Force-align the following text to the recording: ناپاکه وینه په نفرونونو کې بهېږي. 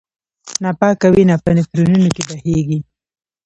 ناپاکه 0.63 1.07
وینه 1.13 1.35
په 1.43 1.49
نفرونونو 1.57 2.07
کې 2.15 2.23
بهېږي. 2.27 2.79